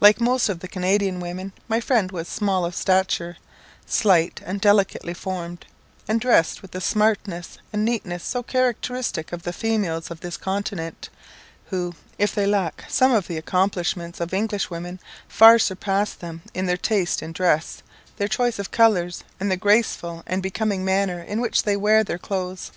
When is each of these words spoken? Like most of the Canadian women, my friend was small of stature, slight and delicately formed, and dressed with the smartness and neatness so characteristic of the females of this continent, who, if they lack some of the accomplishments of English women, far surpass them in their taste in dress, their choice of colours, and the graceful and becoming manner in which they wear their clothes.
Like 0.00 0.18
most 0.18 0.48
of 0.48 0.60
the 0.60 0.66
Canadian 0.66 1.20
women, 1.20 1.52
my 1.68 1.78
friend 1.78 2.10
was 2.10 2.26
small 2.26 2.64
of 2.64 2.74
stature, 2.74 3.36
slight 3.84 4.40
and 4.46 4.62
delicately 4.62 5.12
formed, 5.12 5.66
and 6.08 6.18
dressed 6.18 6.62
with 6.62 6.70
the 6.70 6.80
smartness 6.80 7.58
and 7.70 7.84
neatness 7.84 8.24
so 8.24 8.42
characteristic 8.42 9.30
of 9.30 9.42
the 9.42 9.52
females 9.52 10.10
of 10.10 10.20
this 10.20 10.38
continent, 10.38 11.10
who, 11.66 11.92
if 12.16 12.34
they 12.34 12.46
lack 12.46 12.84
some 12.88 13.12
of 13.12 13.26
the 13.26 13.36
accomplishments 13.36 14.20
of 14.20 14.32
English 14.32 14.70
women, 14.70 15.00
far 15.28 15.58
surpass 15.58 16.14
them 16.14 16.40
in 16.54 16.64
their 16.64 16.78
taste 16.78 17.22
in 17.22 17.32
dress, 17.32 17.82
their 18.16 18.26
choice 18.26 18.58
of 18.58 18.70
colours, 18.70 19.22
and 19.38 19.50
the 19.50 19.56
graceful 19.58 20.22
and 20.26 20.42
becoming 20.42 20.82
manner 20.82 21.20
in 21.20 21.42
which 21.42 21.64
they 21.64 21.76
wear 21.76 22.02
their 22.02 22.16
clothes. 22.16 22.70